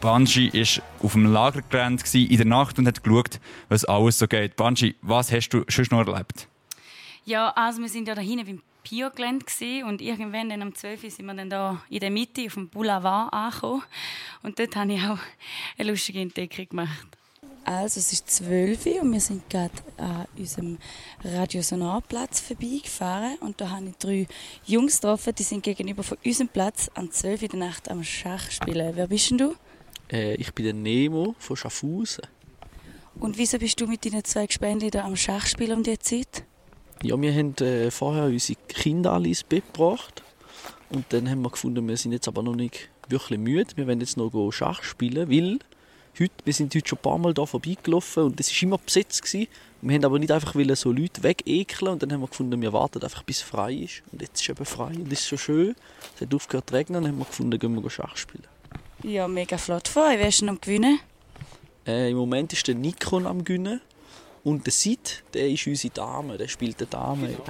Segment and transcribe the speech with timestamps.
[0.00, 4.56] Banji war auf dem Lagergelände in der Nacht und hat geschaut, was alles so geht.
[4.56, 6.48] Banji, was hast du schon noch erlebt?
[7.26, 9.44] Ja, also wir sind ja da hinten beim Pio-Gelände
[9.86, 12.68] und irgendwann dann am 12 Uhr sind wir dann da in der Mitte auf dem
[12.68, 13.82] Boulevard angekommen
[14.42, 15.18] und dort habe ich auch
[15.76, 17.18] eine lustige Entdeckung gemacht.
[17.64, 20.78] Also es ist 12 Uhr und wir sind gerade an unserem
[21.22, 24.26] Radiosonarplatz vorbeigefahren und da habe ich drei
[24.64, 28.50] Jungs getroffen, die sind gegenüber von unserem Platz am 12 Uhr der Nacht am Schach
[28.50, 28.92] spielen.
[28.96, 29.54] Wer bist denn du?
[30.10, 32.24] Äh, ich bin der Nemo von Schaffhausen.
[33.18, 36.44] Und wieso bist du mit deinen zwei da am Schach spielen um diese Zeit?
[37.02, 40.22] Ja, wir haben äh, vorher unsere Kinder alle ins Bett gebracht
[40.90, 43.70] und dann haben wir gefunden, wir sind jetzt aber noch nicht wirklich müde.
[43.76, 45.58] Wir wollen jetzt noch Schach spielen, weil
[46.18, 49.22] heute, wir sind heute schon ein paar Mal hier vorbeigelaufen und es war immer besetzt.
[49.22, 49.48] Gewesen.
[49.82, 53.02] Wir haben aber nicht einfach so Leute wegekeln und dann haben wir gefunden, wir warten
[53.02, 54.02] einfach bis es frei ist.
[54.12, 55.74] Und jetzt ist es eben frei und es ist so schön.
[56.16, 58.44] Es hat aufgehört zu regnen und dann haben wir gefunden, gehen wir Schach spielen.
[59.02, 60.04] Ja, mega flott von.
[60.10, 61.00] Wer ist denn am Gewinnen?
[61.86, 63.80] Äh, Im Moment ist der Nikon am Gewinnen.
[64.44, 67.36] Und der Sid, der ist unsere Dame, der spielt die Dame.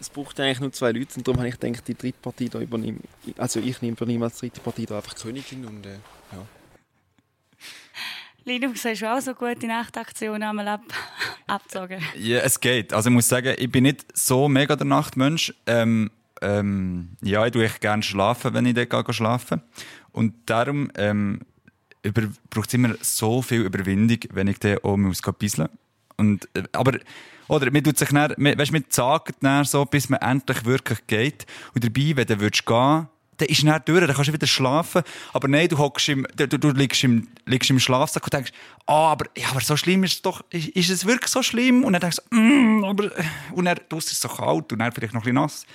[0.00, 2.60] Es braucht eigentlich nur zwei Leute und darum habe ich gedacht, die dritte Partie da
[2.60, 3.00] übernehme,
[3.36, 5.94] also ich übernehme als dritte Partie da einfach Königin und äh,
[6.30, 6.46] ja.
[8.44, 10.82] Linux, hast du auch so gute Nachtaktionen einmal ab
[11.48, 12.00] abgezogen?
[12.16, 12.92] Ja, es geht.
[12.92, 15.52] Also ich muss sagen, ich bin nicht so mega der Nachtmensch.
[15.66, 19.62] Ähm, ähm, ja, ich tue gerne schlafen, wenn ich dort gehe schlafen.
[20.12, 21.40] Und darum ähm,
[22.50, 25.68] braucht es immer so viel Überwindung, wenn ich dann auch muss bisschen.
[26.16, 26.98] Und, äh, aber,
[27.48, 31.46] oder, man tut sich dann, weißt, man zagt dann so, bis man endlich wirklich geht.
[31.74, 32.36] Und dabei, wenn du
[32.66, 35.02] gehen, dann ist es durch, dann kannst du wieder schlafen.
[35.32, 38.52] Aber nein, du hockst im, du, du liegst im, liegst im Schlafsack und denkst,
[38.86, 41.84] ah, aber, ja, aber so schlimm ist es doch, ist, ist es wirklich so schlimm?
[41.84, 43.10] Und dann denkst du, mm, aber,
[43.52, 45.66] und dann, du ist es so kalt und dann vielleicht noch ein bisschen nass.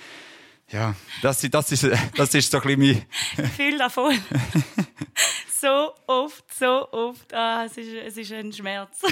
[0.70, 3.46] Ja, das, das, ist, das ist so ein bisschen mein...
[3.46, 4.18] Gefühl davon.
[5.60, 7.32] so oft, so oft.
[7.32, 9.02] Ah, es, ist, es ist ein Schmerz.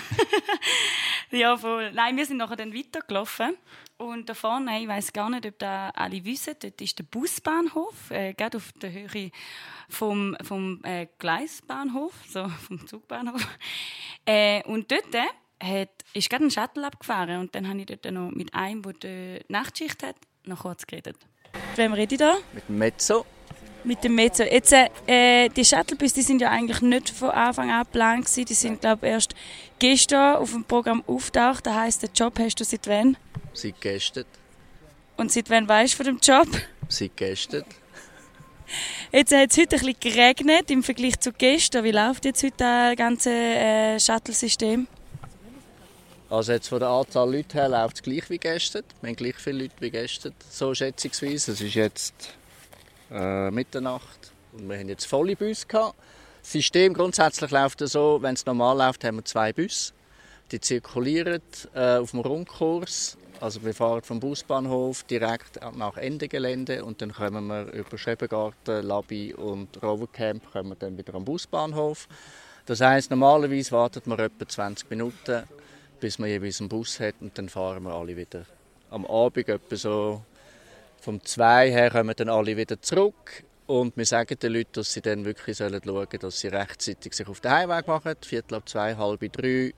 [1.30, 1.92] ja, voll.
[1.92, 3.56] Nein, wir sind nachher dann weitergelaufen.
[3.98, 8.10] Und da vorne, ich weiß gar nicht, ob da alle wissen, dort ist der Busbahnhof,
[8.10, 9.30] äh, gerade auf der Höhe
[9.88, 13.46] vom, vom äh, Gleisbahnhof, so vom Zugbahnhof.
[14.24, 15.14] Äh, und dort
[15.62, 18.92] hat, ist gerade ein Shuttle abgefahren und dann habe ich dort noch mit einem, der
[18.92, 21.16] die Nachtschicht hat, noch kurz geredet.
[21.72, 22.36] Mit wem rede ich da?
[22.52, 23.24] Mit dem Mezzo.
[23.82, 24.42] Mit dem Mezzo.
[24.42, 24.74] Jetzt,
[25.06, 28.44] äh, die Shuttlebus die sind ja eigentlich nicht von Anfang an geplant gewesen.
[28.44, 29.34] Die sind, glaube ich, erst
[29.78, 31.64] gestern auf dem Programm auftaucht.
[31.64, 33.16] Das heisst, den Job hast du seit wann?
[33.54, 34.26] Seit gestern.
[35.16, 36.46] Und seit wann weißt du von dem Job?
[36.88, 37.64] Seit gestern.
[39.10, 41.84] Jetzt hat es heute ein bisschen geregnet im Vergleich zu gestern.
[41.84, 44.88] Wie läuft jetzt heute das ganze äh, Shuttle-System?
[46.32, 48.84] Also jetzt von der Anzahl Leute her läuft es gleich wie gestern.
[49.02, 51.52] Wir haben gleich viele Leute wie gestern, so schätzungsweise.
[51.52, 52.14] Es ist jetzt
[53.10, 55.94] äh, Mitternacht und wir haben jetzt volle Busse gehabt.
[56.40, 59.92] Das System grundsätzlich läuft so, wenn es normal läuft, haben wir zwei Busse.
[60.52, 61.42] Die zirkulieren
[61.74, 63.18] äh, auf dem Rundkurs.
[63.38, 68.86] Also wir fahren vom Busbahnhof direkt nach Ende Gelände und dann kommen wir über Schrebengarten,
[68.86, 72.08] Labi und Rovercamp kommen dann wieder am Busbahnhof.
[72.64, 75.42] Das heißt, normalerweise wartet man etwa 20 Minuten
[76.02, 78.44] bis man jeweils einen Bus hat und dann fahren wir alle wieder.
[78.90, 80.22] Am Abend etwa so
[81.00, 85.00] vom 2 her kommen dann alle wieder zurück und wir sagen den Leuten, dass sie
[85.00, 88.96] dann wirklich schauen sollen, dass sie rechtzeitig sich auf den Heimweg machen, Viertel ab zwei,
[88.96, 89.72] halb drei.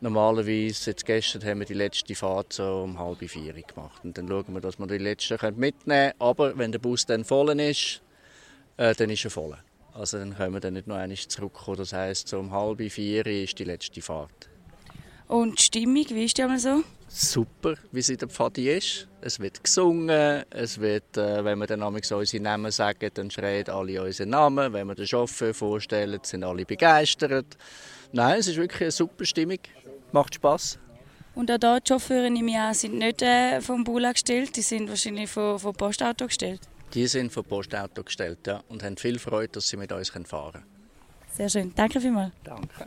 [0.00, 4.02] Normalerweise, jetzt gestern haben wir die letzte Fahrt so um halb vier gemacht.
[4.04, 6.12] Und dann schauen wir, dass wir die letzte mitnehmen können.
[6.18, 8.00] Aber wenn der Bus dann voll ist,
[8.78, 9.58] äh, dann ist er voll.
[9.92, 11.76] Also dann können wir dann nicht noch einmal zurückkommen.
[11.76, 14.48] Das heisst, so um halb vier ist die letzte Fahrt.
[15.28, 16.82] Und die Stimmung, wie ist die einmal so?
[17.06, 19.08] Super, wie sie in der Pfadi ist.
[19.20, 23.68] Es wird gesungen, es wird, äh, wenn wir dann so unsere Namen sagen, dann schreien
[23.68, 24.72] alle unsere Namen.
[24.72, 27.56] Wenn wir den Chauffeur vorstellen, sind alle begeistert.
[28.12, 29.58] Nein, es ist wirklich eine super Stimmung.
[30.12, 30.78] Macht Spaß.
[31.34, 34.88] Und auch hier, die Chauffeure im Jahr sind nicht äh, vom Bula gestellt, die sind
[34.88, 36.60] wahrscheinlich vom, vom Postauto gestellt?
[36.94, 38.62] Die sind vom Postauto gestellt, ja.
[38.68, 40.64] Und haben viel Freude, dass sie mit uns fahren können.
[41.32, 41.72] Sehr schön.
[41.76, 42.32] Danke vielmals.
[42.44, 42.86] Danke.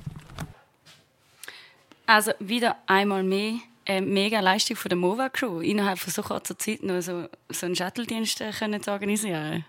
[2.11, 3.53] Also wieder einmal mehr
[3.85, 7.65] eine mega Leistung von der Mova Crew, innerhalb von so kurzer Zeit noch so, so
[7.65, 9.63] einen Shuttle-Dienst zu organisieren.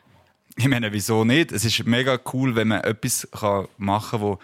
[0.56, 1.52] Ich meine, wieso nicht?
[1.52, 3.28] Es ist mega cool, wenn man etwas
[3.78, 4.38] machen kann, wo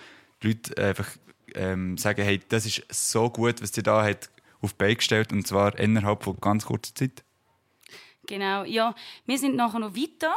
[0.45, 1.09] die Leute einfach
[1.57, 4.31] ähm, sagen, hey, das ist so gut, was ihr da hat
[4.61, 7.25] auf die Beine gestellt und zwar innerhalb von ganz kurzer Zeit.
[8.29, 8.95] Genau, ja.
[9.25, 10.37] Wir sind nachher noch weiter.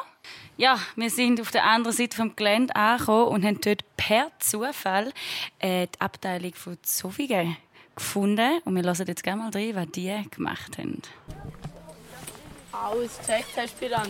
[0.56, 5.12] Ja, wir sind auf der anderen Seite vom Gelände angekommen und haben dort per Zufall
[5.60, 7.58] äh, die Abteilung von Zofingen
[7.94, 8.62] gefunden.
[8.64, 11.02] Und wir hören jetzt gerne mal rein, was die gemacht haben.
[12.72, 14.08] Alles gecheckt hast, Piranha.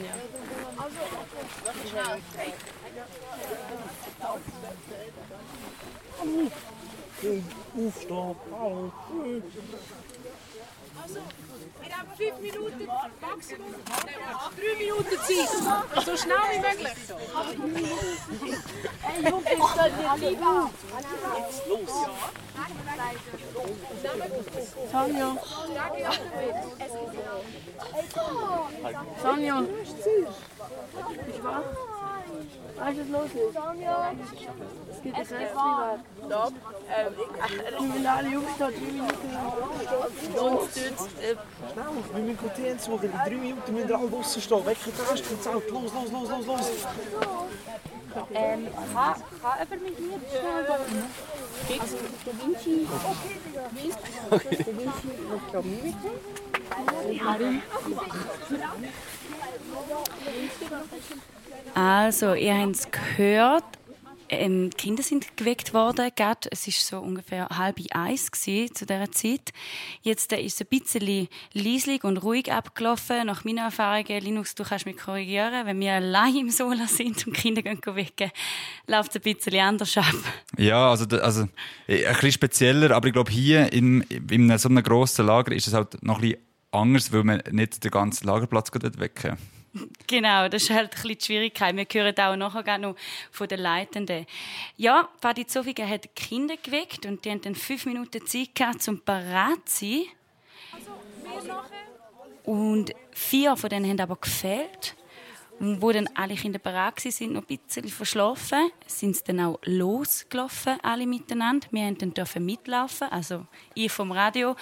[11.08, 12.86] Wir haben fünf Minuten
[13.22, 13.74] Maximum.
[14.56, 16.06] Drei Minuten Zeit.
[16.06, 16.98] So schnell wie möglich.
[19.02, 20.70] Hey Jungs, ich soll dir lieber.
[24.92, 25.38] Sonja.
[29.22, 29.62] Sonja.
[31.26, 31.91] Bist du wach?
[32.82, 33.56] Weißt du, was los ist?
[34.92, 36.04] Es gibt ein Restaurant.
[36.26, 36.54] Stopp.
[37.80, 39.54] Will alle Jungs da drei Minuten lang.
[40.52, 41.06] Uns tut's.
[41.22, 41.36] äh,
[41.76, 43.06] Wir müssen Container suchen.
[43.06, 44.66] In drei Minuten müssen wir alle draußen stehen.
[44.66, 45.70] Weg mit der Rest vom Zelt.
[45.70, 46.68] Los, los, los, los, los.
[48.34, 50.66] Ähm, kann, kann jemand mit mir schnell
[51.68, 51.80] gehen?
[51.80, 52.88] Also, der Vinci.
[54.32, 55.96] Okay, Der Vinci wird, glaube ich, mit.
[61.74, 63.64] Also, ihr habt es gehört.
[64.32, 66.10] Ähm, die Kinder sind geweckt worden.
[66.16, 69.52] Gerade, es war so ungefähr halb eins zu dieser Zeit.
[70.04, 73.28] Jetzt äh, ist es ein bisschen leislich und ruhig abgelaufen.
[73.28, 77.36] Nach meinen Erfahrungen, Linux, du kannst mich korrigieren, wenn wir allein im Solar sind und
[77.36, 78.32] die Kinder gehen wecken,
[78.88, 80.16] läuft es ein bisschen anders ab.
[80.58, 81.50] Ja, also, also
[81.88, 85.68] äh, ein bisschen spezieller, aber ich glaube, hier in, in so einem grossen Lager ist
[85.68, 86.42] es halt noch ein bisschen
[86.72, 89.38] anders, weil man nicht den ganzen Lagerplatz wecken
[90.08, 91.76] Genau, das ist halt ein bisschen die Schwierigkeit.
[91.76, 92.96] Wir hören auch nachher noch
[93.32, 94.26] von den Leitenden.
[94.76, 98.86] Ja, Fadi Zofingen hat die Kinder geweckt und die haben dann fünf Minuten Zeit gehabt,
[98.88, 100.04] um bereit zu sein.
[102.44, 104.96] Und vier von denen haben aber gefehlt.
[105.62, 109.60] Und wo dann alle Kinder bereit waren, noch ein bisschen verschlafen, sind sie dann auch
[109.64, 111.68] losgelaufen, alle miteinander.
[111.70, 114.56] Wir haben dann mitlaufen, also ich vom Radio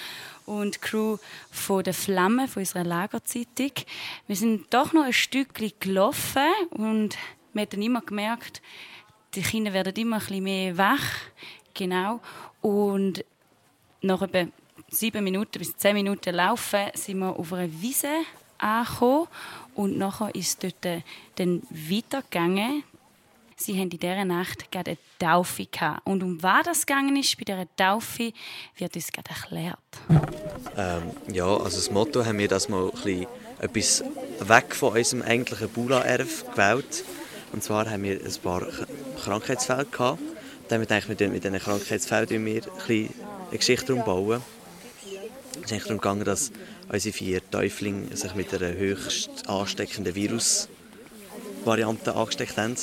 [0.46, 1.16] und die Crew
[1.52, 3.72] von der Flamme, von unserer Lagerzeitung.
[4.28, 7.18] Wir sind doch noch ein Stückchen gelaufen und
[7.54, 8.62] man hat dann immer gemerkt,
[9.36, 11.14] die Kinder werden immer ein bisschen mehr wach.
[11.76, 12.20] Genau.
[12.60, 13.24] Und
[14.02, 14.52] nach etwa
[14.90, 18.10] sieben Minuten bis zehn Minuten Laufen sind wir auf einer Wiese
[18.58, 19.28] angekommen
[19.80, 21.02] und nachher ist es dort äh,
[21.36, 22.84] dann weitergegangen.
[23.56, 26.06] Sie haben in dieser Nacht gerade eine Taufe gehabt.
[26.06, 28.34] Und um was das gegangen ist bei dieser Taufe,
[28.78, 29.78] wird uns gerade erklärt.
[30.76, 31.04] Ähm,
[31.34, 33.26] ja, also das Motto haben wir das mal ein
[33.60, 34.04] etwas
[34.42, 37.06] weg von unserem eigentlichen Bula-Erf gewählt.
[37.54, 38.66] Und zwar haben wir ein paar
[39.24, 40.20] Krankheitsfälle gehabt.
[40.68, 43.10] Dann haben wir mit diesen Krankheitsfällen wir ein
[43.50, 44.42] eine Geschichte umbauen.
[45.64, 46.52] Es ist darum gegangen, dass
[46.90, 52.76] unsere vier Täuflinge sich mit einer höchst ansteckenden Virusvariante angesteckt haben.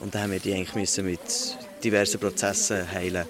[0.00, 1.20] Und dann haben wir die eigentlich müssen mit
[1.82, 3.26] diversen Prozessen heilen,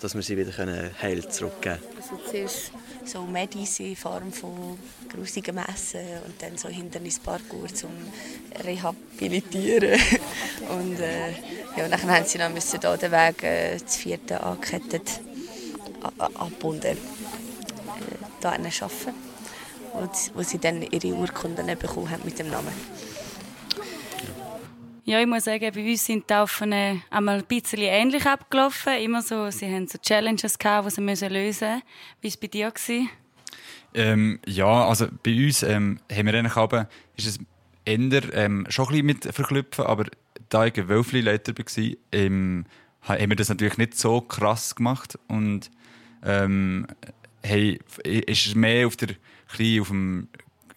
[0.00, 1.96] dass wir sie wieder können heil zurückgeben können.
[1.96, 2.72] Also zuerst
[3.04, 4.78] so Medis in Form von
[5.08, 7.90] grusigen Messen und dann so Hindernisparcours zum
[8.64, 10.00] Rehabilitieren.
[10.68, 11.30] Und äh,
[11.76, 15.20] ja, dann haben sie noch da den Weg äh, das vierte angekettet
[16.18, 16.96] abbunden
[18.46, 19.14] da arbeiten,
[19.92, 22.72] wo, sie- wo sie dann ihre Urkunden bekommen haben mit dem Namen.
[25.04, 28.94] Ja, ich muss sagen, bei uns sind die Taufen äh, einmal ein bisschen ähnlich abgelaufen.
[28.94, 31.82] Immer so, sie haben so Challenges gehabt, die sie müssen lösen mussten.
[32.20, 32.70] Wie war es bei dir?
[32.72, 33.08] Gewesen?
[33.94, 37.38] Ähm, ja, also bei uns ähm, haben wir eigentlich aber, ist es
[37.84, 40.06] eher ähm, schon ein bisschen mit verklüpfen, aber
[40.48, 42.66] da ich ein Wölfli-Leiter war, ähm,
[43.08, 45.70] ha- haben wir das natürlich nicht so krass gemacht und
[46.24, 46.86] ähm,
[47.46, 49.08] hey, ist es mehr auf der
[49.56, 50.28] bisschen auf dem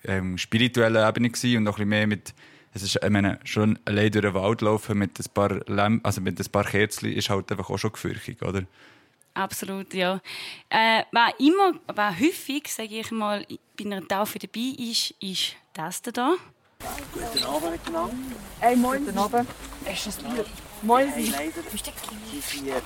[0.06, 2.34] ähm, spirituellen Ebene gewesen und auch ein bisschen mehr mit
[2.72, 6.22] es ist, ich meine, schon allein durch den Wald laufen mit ein paar Lämp also
[6.22, 8.64] mit ein paar Kerzen ist halt einfach auch schon gefürchtig, oder?
[9.34, 10.22] Absolut, ja.
[10.70, 13.46] Äh, was immer, was häufig, sage ich mal,
[13.78, 16.36] bei einer Taufe dabei ist, ist das da.
[17.14, 18.16] Guten Abend miteinander.
[18.62, 19.06] Ey, moin.
[19.06, 19.50] Guten Abend.
[19.92, 20.46] Ist das Bier?
[20.82, 21.30] Moin, Sie.
[21.30, 22.82] Leider die vier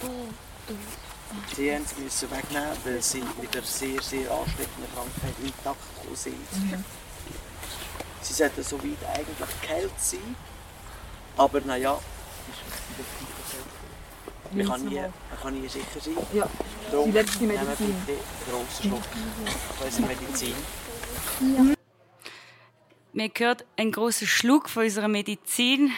[1.55, 6.15] Sie haben es müssen wegnehmen, weil sie mit einer sehr, sehr ansteckenden Krankheit intakt gekommen
[6.15, 6.35] sind.
[8.21, 10.35] Sie sollten so weit eigentlich geheilt sein,
[11.37, 11.99] aber naja,
[14.51, 15.11] man kann nie, man
[15.41, 16.13] kann nie sicher sein.
[16.33, 16.47] Ja,
[16.91, 17.95] Darum die letzte nehmen wir Medizin.
[18.05, 19.03] bitte einen grossen Schluck
[19.77, 20.55] von unserer Medizin.
[23.13, 25.91] Man hört einen grossen Schluck von unserer Medizin.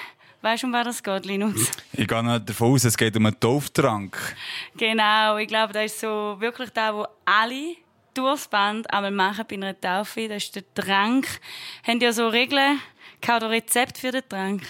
[0.45, 1.71] Weißt du, um was das geht, Linus?
[1.93, 4.15] Ich gehe davon aus, es geht um einen Tauftrank.
[4.77, 7.77] Genau, ich glaube, das ist so wirklich das, was alle
[8.13, 10.27] durchs Band einmal machen bei einer Taufe.
[10.27, 11.25] Das ist der Trank.
[11.81, 12.79] Habt ihr so Regeln
[13.27, 14.61] oder Rezept für den Trank?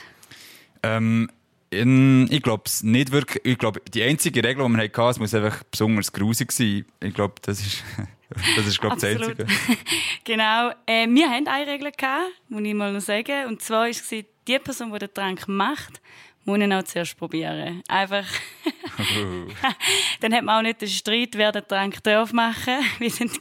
[0.82, 1.30] Ähm,
[1.70, 3.46] ich glaube es nicht wirklich.
[3.46, 6.86] Ich glaube, die einzige Regel, die wir hatten, es muss einfach besonders grusig sein.
[7.02, 7.84] Ich glaube, das ist.
[8.56, 9.30] Das ist, glaube ich, das.
[9.30, 9.46] Einzige.
[10.24, 10.72] genau.
[10.86, 13.48] Äh, wir hatten eine Regel, gehabt, muss ich mal noch sagen.
[13.48, 16.02] Und zwar war es, die Person, die den Trank macht,
[16.46, 17.82] muss ihn auch zuerst probieren.
[17.88, 18.26] Einfach.
[20.22, 22.78] dann hat man auch nicht den Streit, wer den Trank darf machen.
[23.00, 23.40] Wir sind,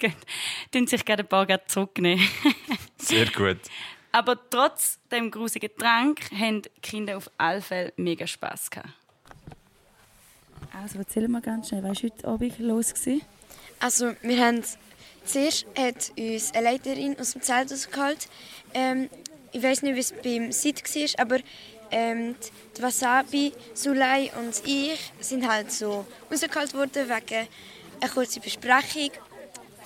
[0.72, 2.26] tun sich gerade ein paar gerade zurücknehmen.
[2.98, 3.58] Sehr gut.
[4.12, 8.90] Aber trotz dem grusigen Trank haben die Kinder auf alle Fälle mega Spass gehabt.
[10.72, 12.94] Also erzähl mal ganz schnell, was war heute Abend los?
[12.94, 13.22] Gewesen?
[13.80, 14.62] Also wir haben
[15.24, 18.28] zuerst hat uns eine Leiterin aus dem Zelt rausgeholt.
[18.72, 19.10] Ähm,
[19.52, 21.38] ich weiß nicht, wie es beim Sid war, aber
[21.90, 22.34] ähm,
[22.76, 27.48] die Wasabi, Sulei und ich sind halt so rausgeholt worden wegen
[28.00, 29.10] einer kurzen Besprechung.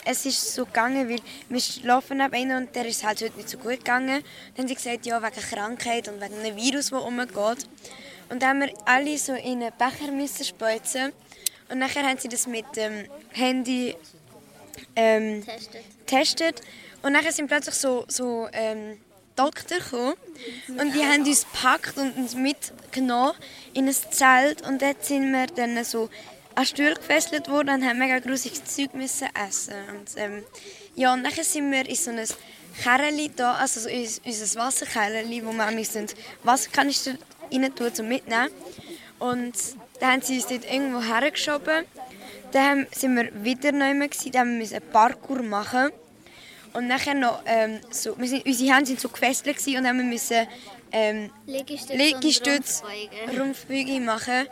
[0.04, 3.50] Es ist so gegangen, weil wir schlafen neben ihnen und der ist halt heute nicht
[3.50, 4.23] so gut gegangen.
[4.54, 7.68] Dann haben sie gesagt, ja, wegen Krankheit und wegen einem Virus, das umgeht.
[8.30, 11.12] Und dann haben wir alle so in einen Becher müssen.
[11.70, 13.94] Und nachher haben sie das mit dem Handy
[14.96, 15.44] ähm,
[16.06, 16.62] getestet.
[17.02, 18.98] Und nachher sind plötzlich so, so ähm,
[19.37, 20.14] Doktor gekommen.
[20.68, 23.34] Und die haben uns gepackt und uns mitgenommen
[23.75, 24.66] in ein Zelt.
[24.66, 26.08] Und dort sind wir dann so
[26.54, 29.75] an Stuhl gefesselt worden und haben mega grusiges Zeug müssen essen.
[29.90, 30.42] Und, ähm,
[30.96, 32.26] ja, und nachher sind wir in so ein
[32.82, 36.06] Kerli da, also so in unser Wasserkerli, wo wir
[36.42, 37.14] Wasserkanister
[37.52, 38.50] rein tun zum mitnehmen.
[39.20, 39.54] Und
[40.00, 41.85] dann haben sie uns dort irgendwo hergeschoben.
[42.52, 45.90] Dann sind wir wieder neu gewesen, dann mussten wir einen Parkour machen.
[46.73, 50.11] Und nachher noch, ähm, so, wir sind, unsere Hände sind so gefesselt und dann haben
[50.11, 50.49] wir
[50.93, 52.83] ähm, Liegestütze,
[53.38, 54.47] Rumpfbeuge machen.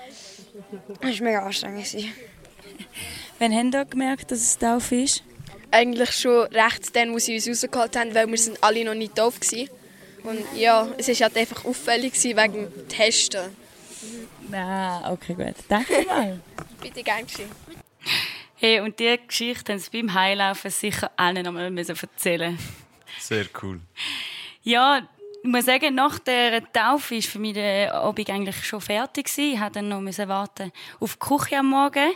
[1.01, 1.95] Das war mega anstrengend.
[3.39, 5.23] Wann haben ihr gemerkt, dass es tauf ist?
[5.71, 9.15] Eigentlich schon recht dann, wo sie uns rausgeholt haben, weil wir sind alle noch nicht
[9.15, 9.69] tauf waren.
[10.23, 13.55] Und ja, es war halt einfach auffällig wegen dem Testen.
[14.53, 15.55] Ah, okay, gut.
[15.69, 16.41] Danke mal.
[16.81, 17.51] Bitte gern geschehen.
[18.59, 22.59] Hey, und diese Geschichte haben sie beim Heilaufen sicher allen nochmal müssen erzählen
[23.19, 23.81] Sehr cool.
[24.63, 25.07] Ja,
[25.43, 29.29] ich muss sagen, nach der Taufe war für mich der Abend eigentlich schon fertig.
[29.37, 32.13] Ich musste dann noch müssen warten auf die Küche am Morgen.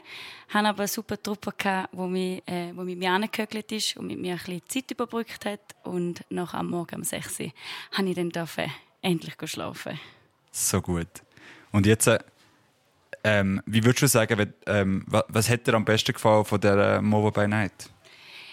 [0.48, 1.52] Ich hatte aber eine super Truppe,
[1.92, 5.44] die mich, äh, die mit mir angehöckelt ist und mit mir ein bisschen Zeit überbrückt
[5.44, 5.60] hat.
[5.84, 7.52] Und nach am Morgen um 6 Uhr
[7.96, 8.70] durfte ich dann
[9.02, 10.00] endlich schlafen.
[10.50, 11.22] So gut.
[11.72, 12.18] Und jetzt, äh,
[13.22, 17.00] ähm, wie würdest du sagen, ähm, was, was hat dir am besten gefallen von der
[17.02, 17.90] Mobile by Night?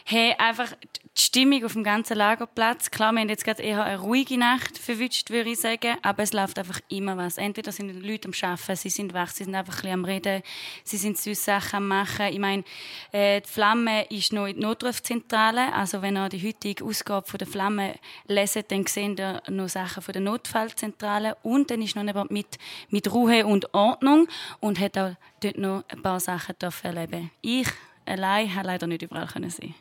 [0.10, 0.72] Hey, einfach
[1.18, 2.92] die Stimmung auf dem ganzen Lagerplatz.
[2.92, 5.98] Klar, wir haben jetzt gerade eher eine ruhige Nacht verwünscht, würde ich sagen.
[6.02, 7.38] Aber es läuft einfach immer was.
[7.38, 10.06] Entweder sind die Leute am Arbeiten, sie sind wach, sie sind einfach ein bisschen am
[10.06, 10.44] Reden,
[10.86, 12.28] sie sind süße Sachen am Machen.
[12.28, 12.64] Ich meine,
[13.12, 15.74] äh, die Flamme ist noch in der Notrufzentrale.
[15.74, 17.96] Also, wenn ihr die heutige Ausgabe von der Flamme
[18.28, 21.36] leset, dann seht ihr noch Sachen von der Notfallzentrale.
[21.44, 24.30] Und dann ist noch jemand mit, mit Ruhe und Ordnung
[24.62, 27.30] und hat auch dort noch ein paar Sachen erleben.
[27.42, 27.68] Ich
[28.06, 29.76] allein habe leider nicht überall sein.